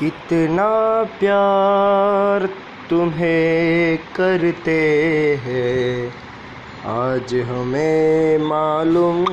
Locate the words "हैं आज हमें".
5.44-8.38